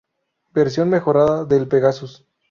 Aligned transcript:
Versión 0.51 0.89
mejorada 0.89 1.45
del 1.45 1.67
Pegasus. 1.67 2.25